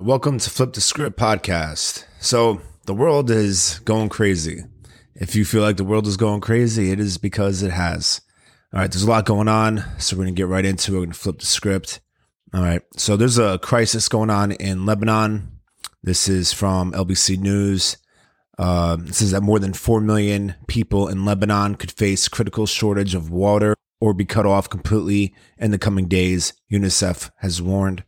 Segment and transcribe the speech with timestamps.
[0.00, 2.06] Welcome to Flip the Script podcast.
[2.20, 4.64] So, the world is going crazy.
[5.14, 8.22] If you feel like the world is going crazy, it is because it has.
[8.72, 9.84] All right, there's a lot going on.
[9.98, 10.94] So, we're going to get right into it.
[10.94, 12.00] We're going to flip the script.
[12.54, 12.80] All right.
[12.96, 15.60] So, there's a crisis going on in Lebanon.
[16.02, 17.98] This is from LBC News.
[18.56, 23.14] Uh, it says that more than 4 million people in Lebanon could face critical shortage
[23.14, 28.02] of water or be cut off completely in the coming days, UNICEF has warned.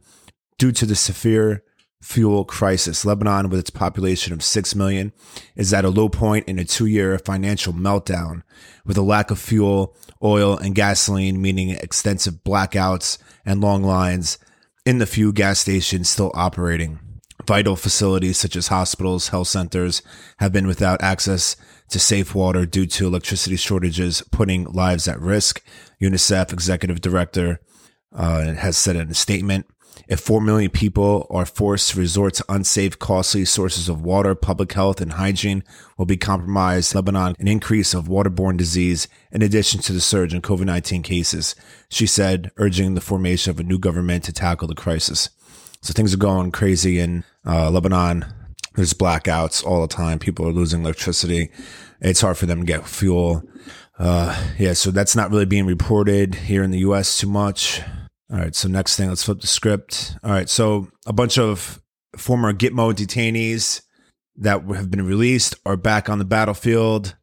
[0.56, 1.62] Due to the severe
[2.02, 3.04] fuel crisis.
[3.04, 5.12] Lebanon, with its population of 6 million,
[5.56, 8.42] is at a low point in a two year financial meltdown,
[8.84, 14.38] with a lack of fuel, oil, and gasoline, meaning extensive blackouts and long lines
[14.84, 16.98] in the few gas stations still operating.
[17.46, 20.02] Vital facilities such as hospitals, health centers
[20.38, 21.56] have been without access
[21.88, 25.62] to safe water due to electricity shortages, putting lives at risk.
[26.00, 27.60] UNICEF executive director
[28.12, 29.66] uh, has said in a statement.
[30.08, 34.72] If 4 million people are forced to resort to unsafe, costly sources of water, public
[34.72, 35.64] health and hygiene
[35.96, 36.94] will be compromised.
[36.94, 41.54] Lebanon, an increase of waterborne disease in addition to the surge in COVID 19 cases,
[41.88, 45.30] she said, urging the formation of a new government to tackle the crisis.
[45.80, 48.24] So things are going crazy in uh, Lebanon.
[48.74, 50.18] There's blackouts all the time.
[50.18, 51.50] People are losing electricity.
[52.00, 53.42] It's hard for them to get fuel.
[53.98, 57.18] Uh, yeah, so that's not really being reported here in the U.S.
[57.18, 57.82] too much.
[58.32, 60.16] All right, so next thing, let's flip the script.
[60.24, 61.82] All right, so a bunch of
[62.16, 63.82] former Gitmo detainees
[64.36, 67.14] that have been released are back on the battlefield.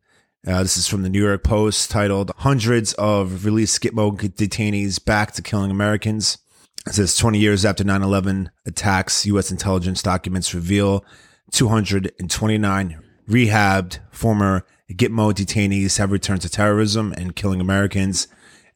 [0.48, 5.32] Uh, this is from the New York Post titled Hundreds of Released Gitmo Detainees Back
[5.32, 6.38] to Killing Americans.
[6.86, 9.50] It says 20 years after 9 11 attacks, U.S.
[9.50, 11.04] intelligence documents reveal
[11.54, 18.28] 229 rehabbed former Gitmo detainees have returned to terrorism and killing Americans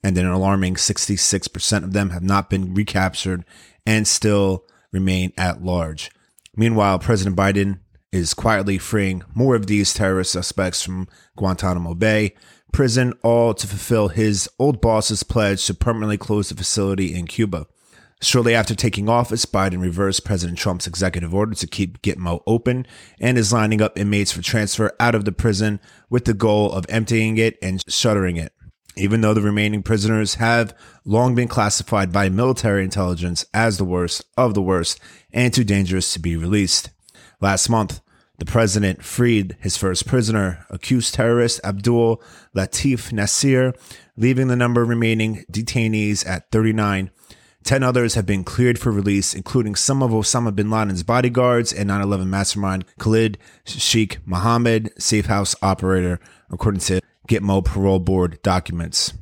[0.03, 3.45] and an alarming 66% of them have not been recaptured
[3.85, 6.11] and still remain at large.
[6.55, 7.79] Meanwhile, President Biden
[8.11, 12.35] is quietly freeing more of these terrorist suspects from Guantanamo Bay
[12.73, 17.67] prison, all to fulfill his old boss's pledge to permanently close the facility in Cuba.
[18.21, 22.87] Shortly after taking office, Biden reversed President Trump's executive order to keep Gitmo open
[23.19, 26.85] and is lining up inmates for transfer out of the prison with the goal of
[26.89, 28.53] emptying it and shuttering it
[28.95, 34.23] even though the remaining prisoners have long been classified by military intelligence as the worst
[34.37, 34.99] of the worst
[35.31, 36.89] and too dangerous to be released.
[37.41, 38.01] Last month,
[38.39, 42.21] the president freed his first prisoner, accused terrorist Abdul
[42.55, 43.73] Latif Nasir,
[44.17, 47.11] leaving the number of remaining detainees at 39.
[47.63, 51.87] Ten others have been cleared for release, including some of Osama bin Laden's bodyguards and
[51.87, 59.13] 9 11 mastermind Khalid Sheikh Mohammed, safe house operator, according to Gitmo parole board documents.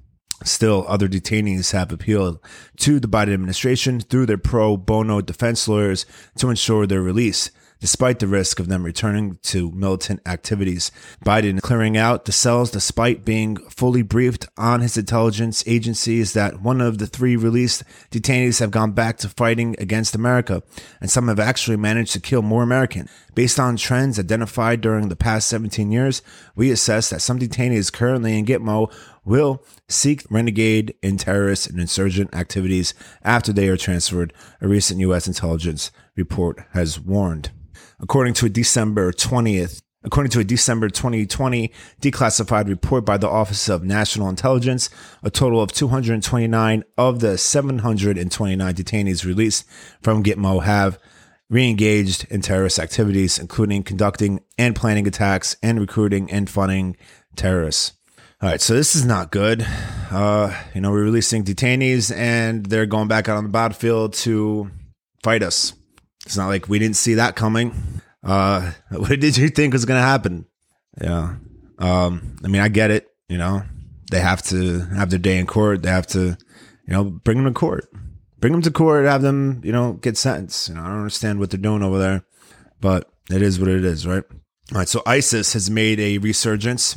[0.43, 2.39] Still, other detainees have appealed
[2.77, 6.05] to the Biden administration through their pro bono defense lawyers
[6.37, 10.91] to ensure their release despite the risk of them returning to militant activities.
[11.25, 16.79] Biden clearing out the cells despite being fully briefed on his intelligence agencies that one
[16.79, 20.61] of the three released detainees have gone back to fighting against America,
[21.01, 23.09] and some have actually managed to kill more Americans.
[23.33, 26.21] Based on trends identified during the past 17 years,
[26.55, 28.93] we assess that some detainees currently in Gitmo
[29.25, 32.93] will seek renegade in terrorist and insurgent activities
[33.23, 35.27] after they are transferred, a recent U.S.
[35.27, 37.51] intelligence report has warned
[38.01, 43.69] according to a December 20th According to a December 2020 declassified report by the Office
[43.69, 44.89] of National Intelligence,
[45.21, 49.63] a total of 229 of the 729 detainees released
[50.01, 50.97] from Gitmo have
[51.51, 56.97] re-engaged in terrorist activities, including conducting and planning attacks and recruiting and funding
[57.35, 57.93] terrorists.
[58.41, 59.67] All right, so this is not good.
[60.09, 64.71] Uh, you know, we're releasing detainees and they're going back out on the battlefield to
[65.21, 65.73] fight us.
[66.31, 67.75] It's not like we didn't see that coming.
[68.23, 70.45] Uh, what did you think was going to happen?
[71.01, 71.35] Yeah.
[71.77, 73.09] Um, I mean, I get it.
[73.27, 73.63] You know,
[74.11, 75.83] they have to have their day in court.
[75.83, 76.37] They have to,
[76.87, 77.91] you know, bring them to court.
[78.39, 79.03] Bring them to court.
[79.07, 80.69] Have them, you know, get sentenced.
[80.69, 82.23] You know, I don't understand what they're doing over there,
[82.79, 84.23] but it is what it is, right?
[84.71, 84.87] All right.
[84.87, 86.95] So ISIS has made a resurgence.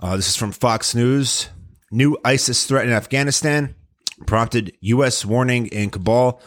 [0.00, 1.50] Uh, this is from Fox News.
[1.92, 3.76] New ISIS threat in Afghanistan
[4.26, 5.24] prompted U.S.
[5.24, 6.42] warning in Kabul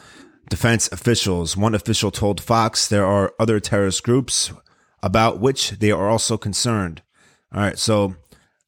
[0.50, 1.57] defense officials.
[1.57, 4.51] One official told Fox there are other terrorist groups
[5.01, 7.01] about which they are also concerned.
[7.53, 8.15] All right, so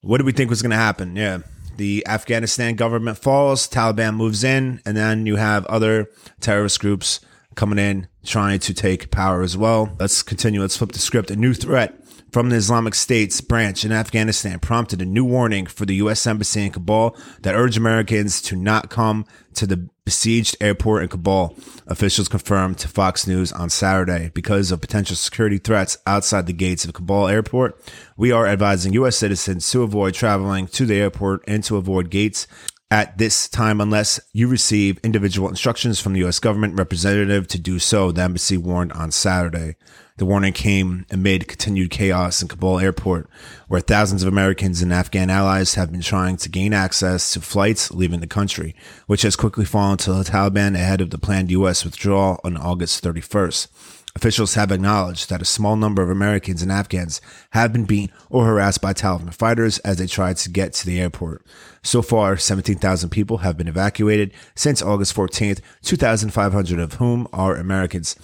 [0.01, 1.15] what do we think was going to happen?
[1.15, 1.39] Yeah,
[1.77, 6.09] the Afghanistan government falls, Taliban moves in, and then you have other
[6.39, 7.19] terrorist groups
[7.55, 9.95] coming in trying to take power as well.
[9.99, 10.61] Let's continue.
[10.61, 11.31] Let's flip the script.
[11.31, 11.99] A new threat
[12.31, 16.27] from the Islamic State's branch in Afghanistan prompted a new warning for the U.S.
[16.27, 21.57] Embassy in Kabul that urged Americans to not come to the besieged airport in Kabul.
[21.87, 26.85] Officials confirmed to Fox News on Saturday because of potential security threats outside the gates
[26.85, 27.81] of Kabul airport.
[28.15, 29.17] We are advising U.S.
[29.17, 32.47] citizens to avoid traveling to the airport and to avoid gates
[32.89, 36.39] at this time unless you receive individual instructions from the U.S.
[36.39, 39.75] government representative to do so, the embassy warned on Saturday.
[40.17, 43.29] The warning came amid continued chaos in Kabul airport,
[43.67, 47.91] where thousands of Americans and Afghan allies have been trying to gain access to flights
[47.91, 48.75] leaving the country,
[49.05, 51.85] which has quickly fallen to the Taliban ahead of the planned U.S.
[51.85, 53.67] withdrawal on August 31st.
[54.15, 57.21] Officials have acknowledged that a small number of Americans and Afghans
[57.51, 60.99] have been beaten or harassed by Taliban fighters as they tried to get to the
[60.99, 61.45] airport.
[61.83, 68.15] So far, 17,000 people have been evacuated since August 14th, 2,500 of whom are Americans.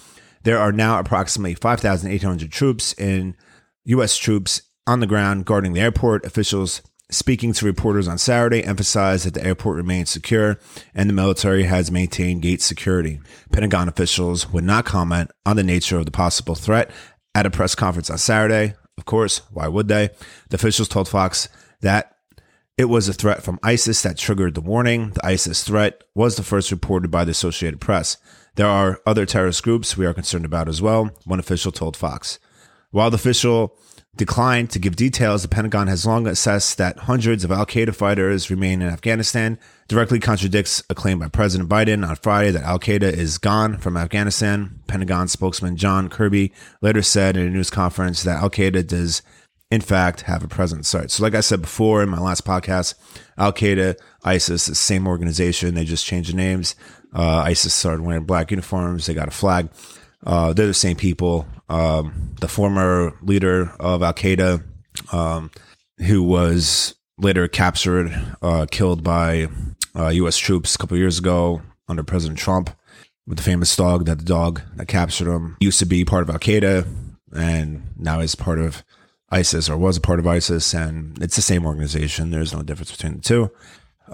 [0.44, 3.34] There are now approximately 5,800 troops in
[3.84, 4.16] U.S.
[4.16, 6.24] troops on the ground guarding the airport.
[6.26, 10.58] Officials speaking to reporters on Saturday emphasized that the airport remains secure
[10.94, 13.20] and the military has maintained gate security.
[13.52, 16.90] Pentagon officials would not comment on the nature of the possible threat
[17.34, 18.74] at a press conference on Saturday.
[18.98, 20.10] Of course, why would they?
[20.50, 21.48] The officials told Fox
[21.80, 22.16] that
[22.76, 25.10] it was a threat from ISIS that triggered the warning.
[25.10, 28.18] The ISIS threat was the first reported by the Associated Press.
[28.56, 32.38] There are other terrorist groups we are concerned about as well, one official told Fox.
[32.90, 33.76] While the official
[34.16, 38.50] declined to give details, the Pentagon has long assessed that hundreds of Al Qaeda fighters
[38.50, 39.58] remain in Afghanistan,
[39.88, 43.96] directly contradicts a claim by President Biden on Friday that Al Qaeda is gone from
[43.96, 44.80] Afghanistan.
[44.86, 49.22] Pentagon spokesman John Kirby later said in a news conference that Al Qaeda does,
[49.70, 50.88] in fact, have a presence.
[50.88, 51.10] Sorry.
[51.10, 52.94] So, like I said before in my last podcast,
[53.36, 55.74] Al Qaeda, ISIS, the same organization.
[55.74, 56.76] They just changed the names.
[57.14, 59.06] Uh, ISIS started wearing black uniforms.
[59.06, 59.68] They got a flag.
[60.26, 61.46] Uh, they're the same people.
[61.68, 64.62] Um, the former leader of Al Qaeda,
[65.12, 65.50] um,
[65.98, 68.12] who was later captured,
[68.42, 69.48] uh, killed by
[69.96, 70.38] U.S.
[70.38, 72.70] Uh, troops a couple years ago under President Trump,
[73.26, 74.06] with the famous dog.
[74.06, 76.86] That the dog that captured him used to be part of Al Qaeda,
[77.34, 78.82] and now is part of
[79.30, 82.30] ISIS or was a part of ISIS, and it's the same organization.
[82.30, 83.50] There's no difference between the two.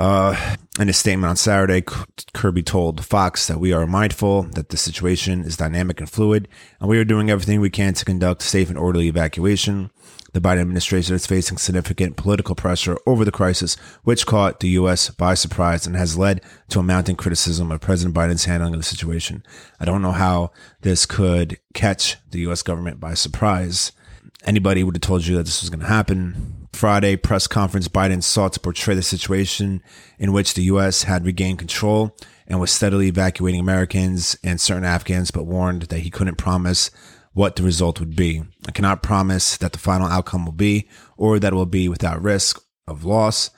[0.00, 1.84] Uh, in a statement on Saturday,
[2.32, 6.48] Kirby told Fox that we are mindful that the situation is dynamic and fluid,
[6.80, 9.90] and we are doing everything we can to conduct safe and orderly evacuation.
[10.32, 15.10] The Biden administration is facing significant political pressure over the crisis, which caught the U.S.
[15.10, 18.84] by surprise and has led to a mounting criticism of President Biden's handling of the
[18.84, 19.44] situation.
[19.78, 22.62] I don't know how this could catch the U.S.
[22.62, 23.92] government by surprise.
[24.44, 28.22] Anybody would have told you that this was going to happen Friday press conference, Biden
[28.22, 29.82] sought to portray the situation
[30.18, 31.02] in which the U.S.
[31.02, 36.10] had regained control and was steadily evacuating Americans and certain Afghans, but warned that he
[36.10, 36.90] couldn't promise
[37.32, 38.42] what the result would be.
[38.66, 42.22] I cannot promise that the final outcome will be or that it will be without
[42.22, 43.50] risk of loss,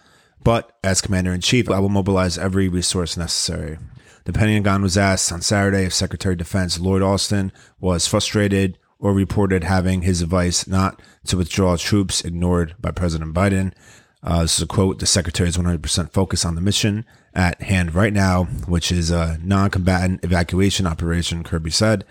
[0.43, 3.79] but as commander in chief, I will mobilize every resource necessary.
[4.25, 9.13] The Pentagon was asked on Saturday if Secretary of Defense Lloyd Austin was frustrated or
[9.13, 13.75] reported having his advice not to withdraw troops ignored by President Biden.
[14.23, 17.05] Uh, this is a quote The secretary is 100% focused on the mission
[17.35, 22.05] at hand right now, which is a non combatant evacuation operation, Kirby said.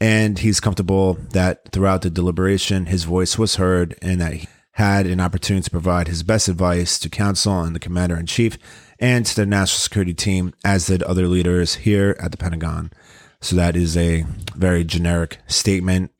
[0.00, 5.06] And he's comfortable that throughout the deliberation, his voice was heard and that he had
[5.06, 8.58] an opportunity to provide his best advice to counsel and the commander in chief
[9.00, 12.92] and to the national security team, as did other leaders here at the Pentagon.
[13.40, 16.12] So that is a very generic statement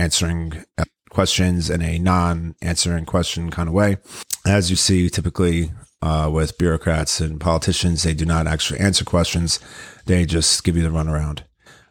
[0.00, 3.98] answering uh, questions in a non answering question kind of way.
[4.46, 9.60] As you see, typically uh, with bureaucrats and politicians, they do not actually answer questions,
[10.06, 11.40] they just give you the runaround.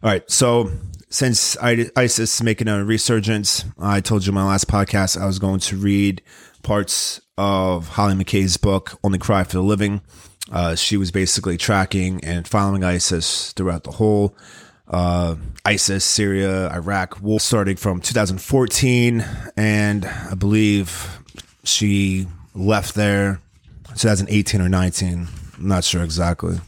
[0.02, 0.28] All right.
[0.30, 0.70] So,
[1.10, 5.38] since ISIS is making a resurgence, I told you in my last podcast I was
[5.38, 6.22] going to read
[6.62, 10.02] parts of Hollie McKay's book, Only Cry for the Living.
[10.50, 14.36] Uh, she was basically tracking and following ISIS throughout the whole
[14.90, 19.24] uh, ISIS, Syria, Iraq war starting from 2014.
[19.56, 21.20] And I believe
[21.64, 23.40] she left there
[23.96, 25.28] 2018 or 19.
[25.58, 26.58] I'm not sure exactly.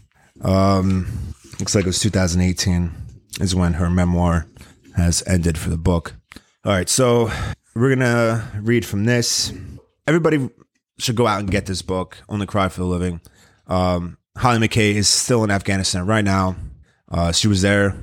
[0.41, 2.91] Um, looks like it was 2018
[3.41, 4.47] is when her memoir
[4.97, 6.15] has ended for the book.
[6.65, 7.31] All right, so
[7.75, 9.53] we're gonna read from this.
[10.07, 10.49] Everybody
[10.99, 13.21] should go out and get this book, Only Cry for the Living.
[13.67, 16.57] Um, Hollie McKay is still in Afghanistan right now.
[17.09, 17.97] Uh, she was there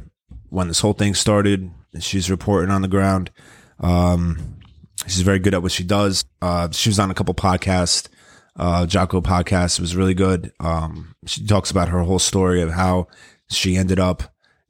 [0.49, 1.71] when this whole thing started.
[1.99, 3.31] She's reporting on the ground.
[3.79, 4.59] Um,
[5.07, 6.25] she's very good at what she does.
[6.41, 8.07] Uh, she was on a couple podcasts.
[8.55, 10.51] Uh, Jocko podcast was really good.
[10.59, 13.07] Um, she talks about her whole story of how
[13.49, 14.23] she ended up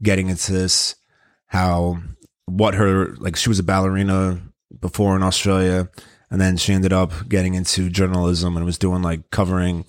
[0.03, 0.95] getting into this,
[1.47, 1.97] how
[2.45, 4.41] what her like she was a ballerina
[4.79, 5.89] before in Australia,
[6.29, 9.85] and then she ended up getting into journalism and was doing like covering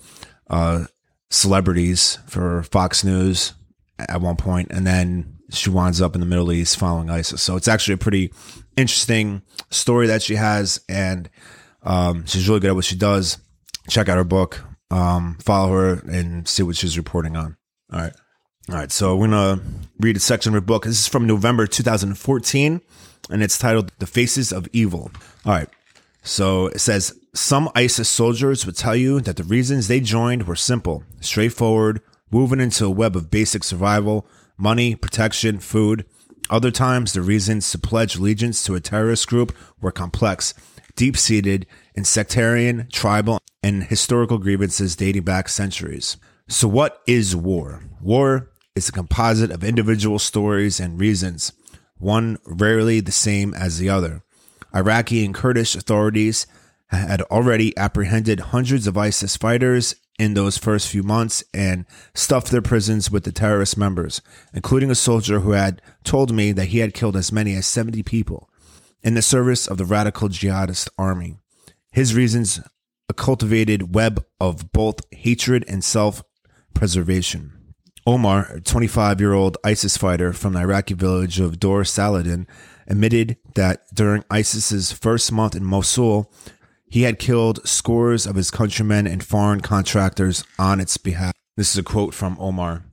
[0.49, 0.85] uh,
[1.29, 3.53] celebrities for Fox News
[3.99, 7.41] at one point, and then she winds up in the Middle East following ISIS.
[7.41, 8.33] So it's actually a pretty
[8.77, 11.29] interesting story that she has, and
[11.83, 13.37] um, she's really good at what she does.
[13.89, 17.57] Check out her book, um, follow her, and see what she's reporting on.
[17.91, 18.13] All right.
[18.69, 19.59] All right, so we're gonna
[19.99, 20.83] read a section of her book.
[20.85, 22.81] This is from November 2014,
[23.29, 25.11] and it's titled "The Faces of Evil."
[25.45, 25.67] All right,
[26.21, 30.55] so it says some ISIS soldiers would tell you that the reasons they joined were
[30.55, 34.27] simple, straightforward, woven into a web of basic survival,
[34.61, 36.05] money, protection, food.
[36.49, 40.53] Other times, the reasons to pledge allegiance to a terrorist group were complex,
[40.95, 41.65] deep seated
[41.95, 46.17] in sectarian, tribal, and historical grievances dating back centuries.
[46.47, 47.83] So, what is war?
[48.01, 51.53] War is a composite of individual stories and reasons,
[51.97, 54.23] one rarely the same as the other.
[54.73, 56.47] Iraqi and Kurdish authorities
[56.87, 62.61] had already apprehended hundreds of ISIS fighters in those first few months and stuffed their
[62.61, 64.21] prisons with the terrorist members,
[64.53, 68.03] including a soldier who had told me that he had killed as many as 70
[68.03, 68.47] people
[69.01, 71.37] in the service of the radical jihadist army.
[71.91, 72.61] His reasons
[73.09, 76.23] a cultivated web of both hatred and self
[76.75, 77.73] preservation.
[78.05, 82.45] Omar, a 25 year old ISIS fighter from the Iraqi village of Dor Saladin,
[82.85, 86.31] admitted that during ISIS's first month in Mosul,
[86.91, 91.31] he had killed scores of his countrymen and foreign contractors on its behalf.
[91.55, 92.83] This is a quote from Omar.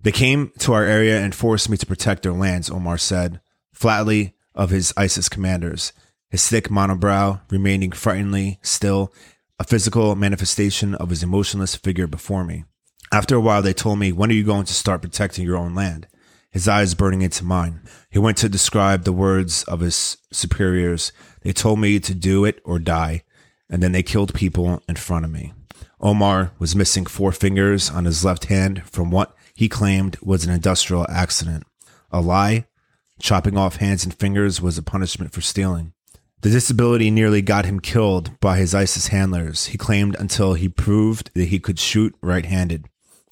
[0.00, 3.40] They came to our area and forced me to protect their lands, Omar said,
[3.72, 5.92] flatly of his ISIS commanders,
[6.30, 9.14] his thick monobrow remaining frighteningly still,
[9.60, 12.64] a physical manifestation of his emotionless figure before me.
[13.12, 15.76] After a while, they told me, When are you going to start protecting your own
[15.76, 16.08] land?
[16.50, 17.82] His eyes burning into mine.
[18.10, 21.12] He went to describe the words of his superiors.
[21.42, 23.22] They told me to do it or die
[23.70, 25.52] and then they killed people in front of me.
[26.00, 30.52] Omar was missing four fingers on his left hand from what he claimed was an
[30.52, 31.64] industrial accident.
[32.10, 32.66] A lie?
[33.20, 35.92] Chopping off hands and fingers was a punishment for stealing.
[36.42, 41.30] The disability nearly got him killed by his ISIS handlers, he claimed until he proved
[41.34, 42.86] that he could shoot right handed.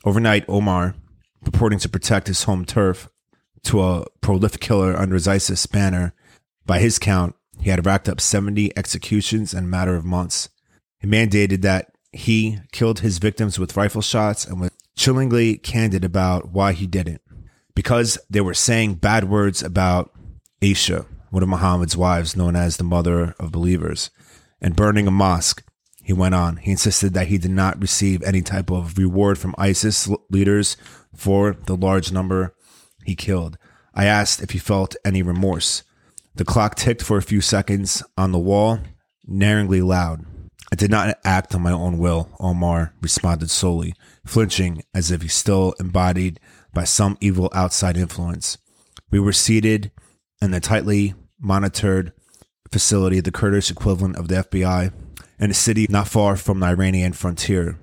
[0.05, 0.95] Overnight, Omar,
[1.45, 3.11] purporting to protect his home turf
[3.65, 6.15] to a prolific killer under his ISIS banner,
[6.65, 10.49] by his count, he had racked up 70 executions in a matter of months.
[10.99, 16.51] He mandated that he killed his victims with rifle shots and was chillingly candid about
[16.51, 17.23] why he did it.
[17.77, 20.13] Because they were saying bad words about
[20.61, 24.11] Aisha, one of Muhammad's wives, known as the mother of believers,
[24.61, 25.63] and burning a mosque.
[26.03, 26.57] He went on.
[26.57, 30.77] He insisted that he did not receive any type of reward from ISIS leaders
[31.15, 32.57] for the large number
[33.05, 33.57] he killed.
[33.95, 35.85] I asked if he felt any remorse.
[36.35, 38.81] The clock ticked for a few seconds on the wall,
[39.27, 40.25] narrowingly loud.
[40.73, 45.29] I did not act on my own will, Omar responded slowly, flinching as if he
[45.29, 46.41] still embodied
[46.73, 48.57] by some evil outside influence.
[49.11, 49.91] We were seated
[50.41, 52.15] in the tightly monitored
[52.71, 54.93] facility, the Kurdish equivalent of the FBI,
[55.39, 57.79] in a city not far from the Iranian frontier.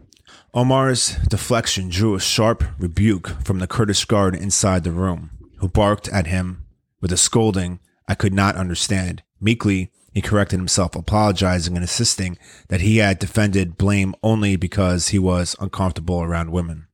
[0.55, 6.09] Omar's deflection drew a sharp rebuke from the Kurdish guard inside the room, who barked
[6.09, 6.65] at him
[6.99, 7.79] with a scolding
[8.09, 9.21] I could not understand.
[9.39, 15.19] Meekly, he corrected himself, apologizing and insisting that he had defended blame only because he
[15.19, 16.87] was uncomfortable around women.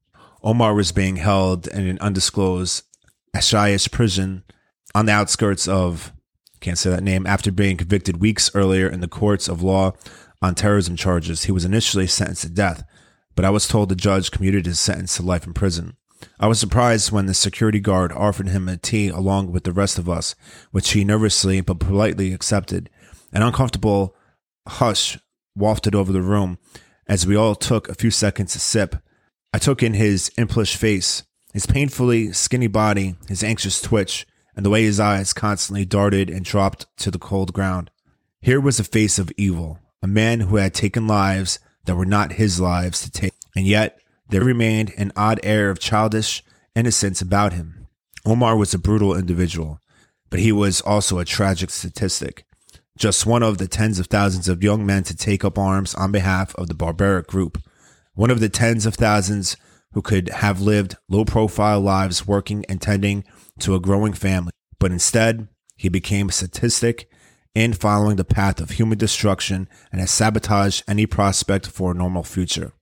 [0.43, 2.83] Omar was being held in an undisclosed
[3.33, 4.43] Asayish prison
[4.93, 6.11] on the outskirts of,
[6.59, 9.93] can't say that name, after being convicted weeks earlier in the courts of law
[10.41, 11.45] on terrorism charges.
[11.45, 12.83] He was initially sentenced to death,
[13.35, 15.95] but I was told the judge commuted his sentence to life in prison.
[16.39, 19.97] I was surprised when the security guard offered him a tea along with the rest
[19.97, 20.35] of us,
[20.71, 22.89] which he nervously but politely accepted.
[23.31, 24.15] An uncomfortable
[24.67, 25.17] hush
[25.55, 26.57] wafted over the room
[27.07, 28.95] as we all took a few seconds to sip.
[29.53, 34.69] I took in his impish face, his painfully skinny body, his anxious twitch, and the
[34.69, 37.91] way his eyes constantly darted and dropped to the cold ground.
[38.41, 42.33] Here was a face of evil, a man who had taken lives that were not
[42.33, 46.43] his lives to take, and yet there remained an odd air of childish
[46.75, 47.87] innocence about him.
[48.25, 49.79] Omar was a brutal individual,
[50.29, 52.45] but he was also a tragic statistic.
[52.97, 56.11] Just one of the tens of thousands of young men to take up arms on
[56.11, 57.61] behalf of the barbaric group.
[58.13, 59.57] One of the tens of thousands
[59.91, 63.23] who could have lived low profile lives working and tending
[63.59, 64.51] to a growing family.
[64.79, 67.09] But instead, he became a statistic
[67.53, 72.23] in following the path of human destruction and has sabotaged any prospect for a normal
[72.23, 72.73] future.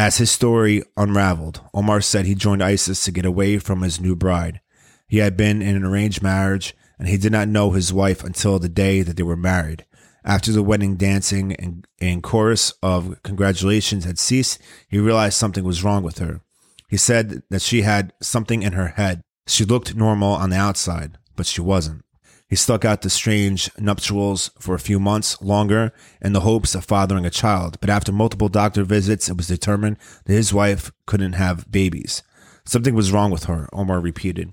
[0.00, 4.16] As his story unraveled, Omar said he joined ISIS to get away from his new
[4.16, 4.62] bride.
[5.06, 8.58] He had been in an arranged marriage and he did not know his wife until
[8.58, 9.84] the day that they were married.
[10.24, 15.84] After the wedding dancing and, and chorus of congratulations had ceased, he realized something was
[15.84, 16.40] wrong with her.
[16.88, 19.20] He said that she had something in her head.
[19.46, 22.06] She looked normal on the outside, but she wasn't.
[22.50, 26.84] He stuck out the strange nuptials for a few months longer in the hopes of
[26.84, 31.34] fathering a child, but after multiple doctor visits, it was determined that his wife couldn't
[31.34, 32.24] have babies.
[32.64, 34.52] Something was wrong with her, Omar repeated.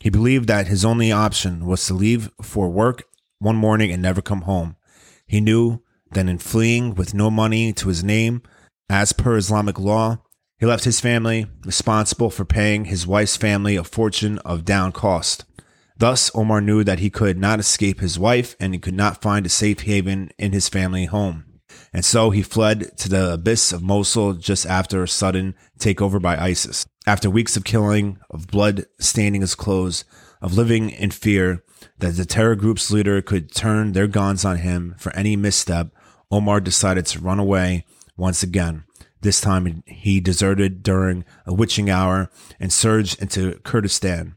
[0.00, 3.04] He believed that his only option was to leave for work
[3.38, 4.74] one morning and never come home.
[5.24, 8.42] He knew that in fleeing with no money to his name,
[8.90, 10.18] as per Islamic law,
[10.58, 15.44] he left his family responsible for paying his wife's family a fortune of down cost.
[15.98, 19.46] Thus, Omar knew that he could not escape his wife and he could not find
[19.46, 21.44] a safe haven in his family home.
[21.92, 26.36] And so he fled to the abyss of Mosul just after a sudden takeover by
[26.36, 26.86] ISIS.
[27.06, 30.04] After weeks of killing, of blood staining his clothes,
[30.42, 31.64] of living in fear
[31.98, 35.88] that the terror group's leader could turn their guns on him for any misstep,
[36.30, 37.84] Omar decided to run away
[38.16, 38.84] once again.
[39.20, 44.35] This time he deserted during a witching hour and surged into Kurdistan.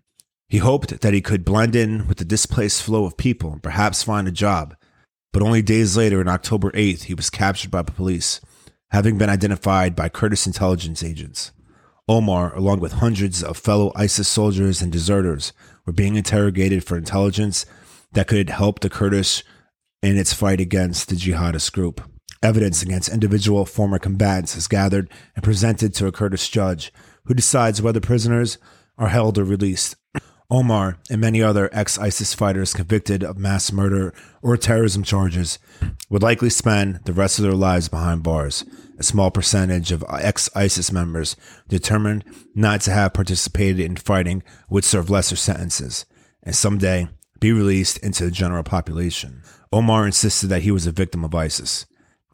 [0.50, 4.02] He hoped that he could blend in with the displaced flow of people and perhaps
[4.02, 4.76] find a job.
[5.32, 8.42] But only days later, on October 8th, he was captured by the police,
[8.90, 11.52] having been identified by Kurdish intelligence agents.
[12.08, 15.54] Omar, along with hundreds of fellow ISIS soldiers and deserters,
[15.86, 17.68] were being interrogated for intelligence
[18.14, 19.44] that could help the Kurdish
[20.02, 22.02] in its fight against the jihadist group.
[22.42, 26.92] Evidence against individual former combatants is gathered and presented to a Kurdish judge,
[27.26, 28.58] who decides whether prisoners
[28.98, 29.96] are held or released.
[30.52, 35.60] Omar and many other ex ISIS fighters convicted of mass murder or terrorism charges
[36.10, 38.66] would likely spend the rest of their lives behind bars.
[38.98, 41.36] A small percentage of ex ISIS members
[41.68, 42.26] determined
[42.56, 46.06] not to have participated in fighting would serve lesser sentences
[46.42, 47.08] and someday
[47.40, 49.44] be released into the general population.
[49.72, 51.86] Omar insisted that he was a victim of ISIS.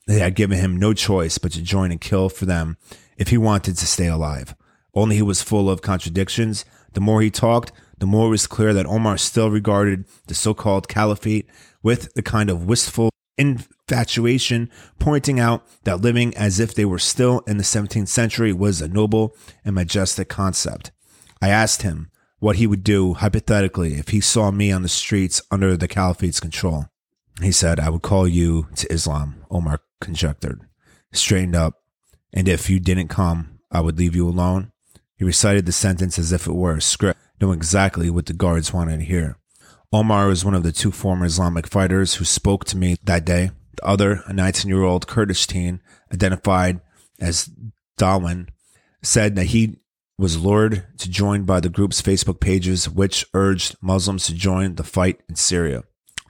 [0.07, 2.77] They had given him no choice but to join and kill for them
[3.17, 4.55] if he wanted to stay alive.
[4.93, 6.63] Only he was full of contradictions.
[6.93, 10.53] The more he talked, the more it was clear that Omar still regarded the so
[10.53, 11.49] called caliphate
[11.81, 17.39] with the kind of wistful infatuation, pointing out that living as if they were still
[17.47, 20.91] in the 17th century was a noble and majestic concept.
[21.41, 25.41] I asked him what he would do hypothetically if he saw me on the streets
[25.51, 26.85] under the caliphate's control.
[27.41, 30.61] He said, I would call you to Islam, Omar conjectured,
[31.11, 31.75] straightened up,
[32.33, 34.71] and if you didn't come, I would leave you alone.
[35.17, 38.73] He recited the sentence as if it were a script know exactly what the guards
[38.73, 39.37] wanted to hear.
[39.91, 43.51] Omar was one of the two former Islamic fighters who spoke to me that day.
[43.77, 45.81] The other, a 19 year old Kurdish teen
[46.13, 46.81] identified
[47.19, 47.49] as
[47.97, 48.49] Darwin,
[49.01, 49.79] said that he
[50.17, 54.83] was lured to join by the group's Facebook pages, which urged Muslims to join the
[54.83, 55.83] fight in Syria.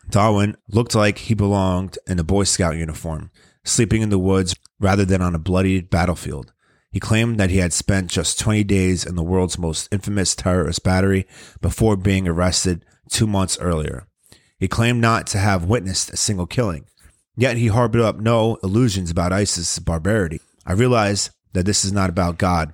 [0.10, 3.32] Darwin looked like he belonged in a Boy Scout uniform,
[3.64, 6.54] sleeping in the woods rather than on a bloody battlefield.
[6.96, 10.82] He claimed that he had spent just 20 days in the world's most infamous terrorist
[10.82, 11.28] battery
[11.60, 14.08] before being arrested two months earlier.
[14.60, 16.86] He claimed not to have witnessed a single killing,
[17.36, 20.40] yet he harbored up no illusions about ISIS's barbarity.
[20.66, 22.74] I realized that this is not about God,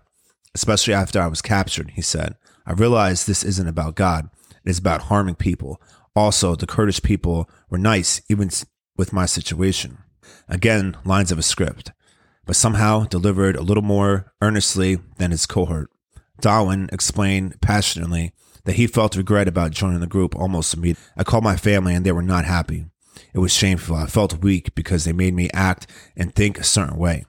[0.54, 2.36] especially after I was captured, he said.
[2.64, 4.30] I realized this isn't about God,
[4.64, 5.82] it is about harming people.
[6.16, 8.52] Also, the Kurdish people were nice, even
[8.96, 9.98] with my situation.
[10.48, 11.92] Again, lines of a script
[12.52, 15.90] but somehow delivered a little more earnestly than his cohort.
[16.42, 18.34] Darwin explained passionately
[18.66, 21.02] that he felt regret about joining the group almost immediately.
[21.16, 22.88] I called my family and they were not happy.
[23.34, 23.96] It was shameful.
[23.96, 25.88] I felt weak because they made me act
[26.18, 27.24] and think a certain way.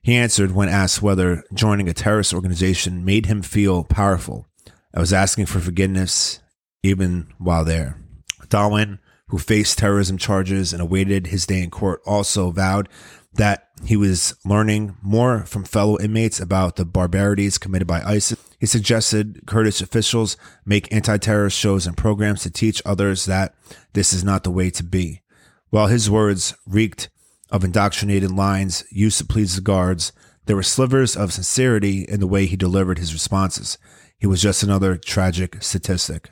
[0.00, 4.46] He answered when asked whether joining a terrorist organization made him feel powerful.
[4.94, 6.38] I was asking for forgiveness
[6.84, 7.96] even while there.
[8.48, 12.88] Darwin, who faced terrorism charges and awaited his day in court, also vowed
[13.38, 18.38] that he was learning more from fellow inmates about the barbarities committed by ISIS.
[18.58, 23.54] He suggested Kurdish officials make anti terrorist shows and programs to teach others that
[23.92, 25.22] this is not the way to be.
[25.70, 27.08] While his words reeked
[27.50, 30.12] of indoctrinated lines used to please the guards,
[30.46, 33.78] there were slivers of sincerity in the way he delivered his responses.
[34.18, 36.28] He was just another tragic statistic.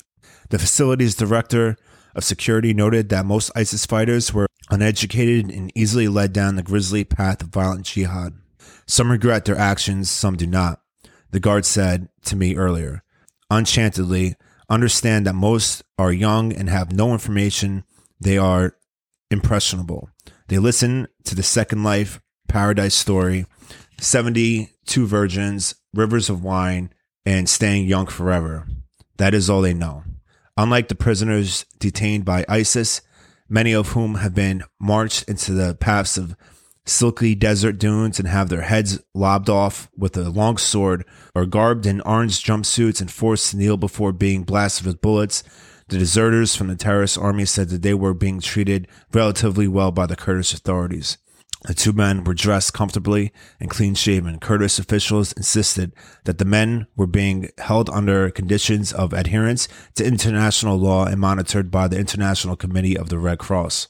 [0.50, 1.76] The facility's director
[2.16, 7.04] of security noted that most ISIS fighters were uneducated and easily led down the grisly
[7.04, 8.34] path of violent jihad.
[8.86, 10.80] Some regret their actions, some do not.
[11.30, 13.04] The guard said to me earlier,
[13.50, 14.34] unchantedly,
[14.70, 17.84] understand that most are young and have no information.
[18.18, 18.76] They are
[19.30, 20.08] impressionable.
[20.48, 23.44] They listen to the Second Life Paradise story,
[24.00, 26.90] 72 virgins, rivers of wine,
[27.26, 28.66] and staying young forever.
[29.18, 30.04] That is all they know.
[30.56, 33.02] Unlike the prisoners detained by ISIS,
[33.48, 36.34] many of whom have been marched into the paths of
[36.86, 41.84] silky desert dunes and have their heads lobbed off with a long sword, or garbed
[41.84, 45.42] in orange jumpsuits and forced to kneel before being blasted with bullets.
[45.88, 50.06] The deserters from the terrorist army said that they were being treated relatively well by
[50.06, 51.18] the Kurdish authorities.
[51.66, 54.38] The two men were dressed comfortably and clean shaven.
[54.38, 55.92] Kurdish officials insisted
[56.24, 61.72] that the men were being held under conditions of adherence to international law and monitored
[61.72, 63.88] by the International Committee of the Red Cross.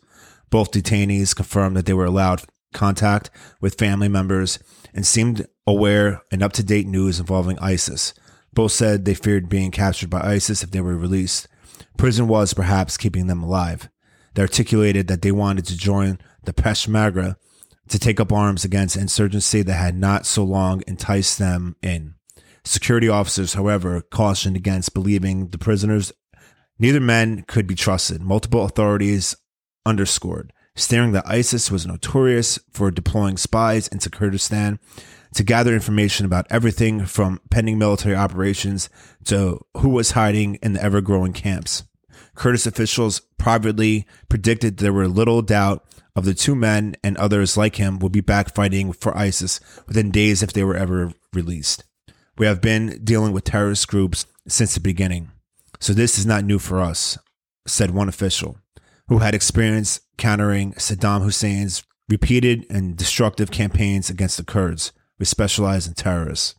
[0.48, 3.28] Both detainees confirmed that they were allowed contact
[3.60, 4.58] with family members
[4.94, 8.14] and seemed aware and up to date news involving ISIS.
[8.54, 11.46] Both said they feared being captured by ISIS if they were released.
[11.98, 13.90] Prison was perhaps keeping them alive.
[14.32, 17.36] They articulated that they wanted to join the Peshmerga
[17.88, 22.14] to take up arms against insurgency that had not so long enticed them in.
[22.64, 26.12] Security officers, however, cautioned against believing the prisoners.
[26.78, 28.20] Neither men could be trusted.
[28.20, 29.36] Multiple authorities
[29.84, 34.80] underscored, stating that ISIS was notorious for deploying spies into Kurdistan
[35.34, 38.88] to gather information about everything from pending military operations
[39.24, 41.84] to who was hiding in the ever growing camps.
[42.34, 45.86] Kurdish officials privately predicted there were little doubt
[46.16, 50.10] of the two men and others like him would be back fighting for ISIS within
[50.10, 51.84] days if they were ever released.
[52.38, 55.30] We have been dealing with terrorist groups since the beginning,
[55.78, 57.18] so this is not new for us,
[57.66, 58.58] said one official
[59.08, 64.92] who had experience countering Saddam Hussein's repeated and destructive campaigns against the Kurds.
[65.18, 66.54] We specialize in terrorists.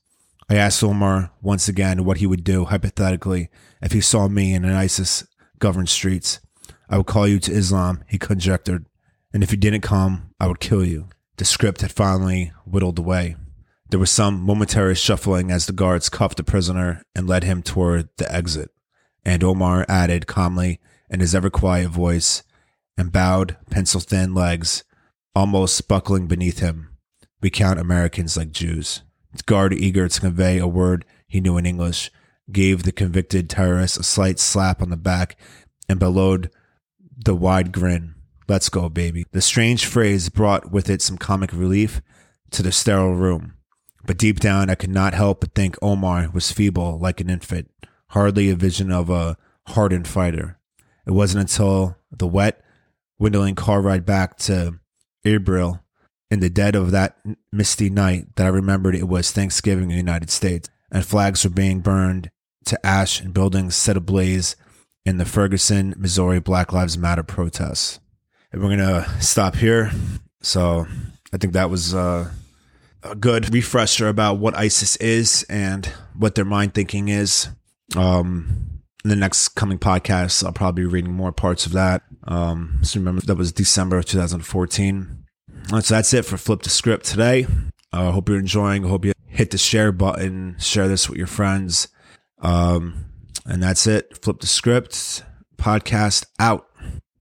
[0.50, 3.50] I asked Omar once again what he would do hypothetically
[3.82, 5.28] if he saw me in an ISIS
[5.60, 6.40] governed streets.
[6.90, 8.86] I would call you to Islam, he conjectured
[9.38, 11.10] and if you didn't come, I would kill you.
[11.36, 13.36] The script had finally whittled away.
[13.92, 18.10] There was some momentary shuffling as the guards cuffed the prisoner and led him toward
[18.18, 18.72] the exit.
[19.24, 22.42] And Omar added calmly in his ever quiet voice
[22.98, 24.84] and bowed pencil thin legs,
[25.36, 26.98] almost buckling beneath him.
[27.40, 29.04] We count Americans like Jews.
[29.36, 32.10] The guard, eager to convey a word he knew in English,
[32.52, 35.38] gave the convicted terrorist a slight slap on the back
[35.88, 36.50] and bellowed
[37.16, 38.16] the wide grin.
[38.48, 39.26] Let's go, baby.
[39.32, 42.02] The strange phrase brought with it some comic relief
[42.52, 43.54] to the sterile room.
[44.06, 47.70] But deep down, I could not help but think Omar was feeble like an infant,
[48.12, 50.60] hardly a vision of a hardened fighter.
[51.06, 52.64] It wasn't until the wet,
[53.20, 54.80] windling car ride back to
[55.26, 55.82] Erbil
[56.32, 57.18] in the dead of that
[57.52, 61.50] misty night that I remembered it was Thanksgiving in the United States, and flags were
[61.50, 62.30] being burned
[62.66, 64.56] to ash and buildings set ablaze
[65.06, 68.00] in the Ferguson, Missouri Black Lives Matter protests.
[68.52, 69.92] And we're to stop here.
[70.42, 70.88] So
[71.34, 72.32] I think that was uh,
[73.04, 75.86] a good refresher about what ISIS is and
[76.18, 77.50] what their mind thinking is.
[77.96, 82.04] Um, in the next coming podcast, I'll probably be reading more parts of that.
[82.24, 85.24] Um, so remember, that was December of 2014.
[85.70, 87.48] so that's it for Flip the Script today.
[87.94, 88.86] I uh, hope you're enjoying.
[88.86, 91.88] I hope you hit the share button, share this with your friends.
[92.40, 93.06] Um,
[93.46, 94.18] and that's it.
[94.22, 95.24] Flip the Script
[95.58, 96.67] podcast out.